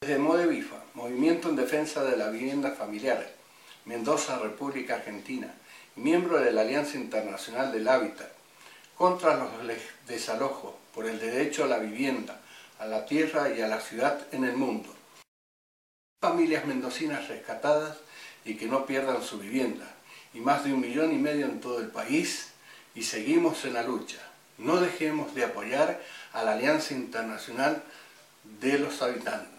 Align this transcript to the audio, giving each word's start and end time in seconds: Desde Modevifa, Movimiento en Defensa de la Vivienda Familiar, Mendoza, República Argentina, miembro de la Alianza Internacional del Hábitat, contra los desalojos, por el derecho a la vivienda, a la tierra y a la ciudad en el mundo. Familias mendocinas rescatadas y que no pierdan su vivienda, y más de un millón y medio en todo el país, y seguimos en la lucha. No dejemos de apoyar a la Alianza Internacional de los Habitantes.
Desde 0.00 0.20
Modevifa, 0.20 0.76
Movimiento 0.94 1.48
en 1.48 1.56
Defensa 1.56 2.04
de 2.04 2.16
la 2.16 2.30
Vivienda 2.30 2.70
Familiar, 2.70 3.28
Mendoza, 3.84 4.38
República 4.38 4.94
Argentina, 4.94 5.52
miembro 5.96 6.38
de 6.38 6.52
la 6.52 6.60
Alianza 6.60 6.96
Internacional 6.96 7.72
del 7.72 7.88
Hábitat, 7.88 8.30
contra 8.96 9.36
los 9.36 9.50
desalojos, 10.06 10.76
por 10.94 11.06
el 11.06 11.18
derecho 11.18 11.64
a 11.64 11.66
la 11.66 11.78
vivienda, 11.78 12.40
a 12.78 12.86
la 12.86 13.06
tierra 13.06 13.50
y 13.50 13.60
a 13.60 13.66
la 13.66 13.80
ciudad 13.80 14.20
en 14.30 14.44
el 14.44 14.56
mundo. 14.56 14.94
Familias 16.22 16.64
mendocinas 16.64 17.26
rescatadas 17.26 17.98
y 18.44 18.54
que 18.54 18.66
no 18.66 18.86
pierdan 18.86 19.20
su 19.24 19.40
vivienda, 19.40 19.96
y 20.32 20.38
más 20.38 20.62
de 20.62 20.74
un 20.74 20.80
millón 20.80 21.12
y 21.12 21.18
medio 21.18 21.46
en 21.46 21.60
todo 21.60 21.80
el 21.80 21.88
país, 21.88 22.52
y 22.94 23.02
seguimos 23.02 23.64
en 23.64 23.74
la 23.74 23.82
lucha. 23.82 24.20
No 24.58 24.80
dejemos 24.80 25.34
de 25.34 25.44
apoyar 25.44 26.00
a 26.32 26.44
la 26.44 26.52
Alianza 26.52 26.94
Internacional 26.94 27.82
de 28.60 28.78
los 28.78 29.02
Habitantes. 29.02 29.57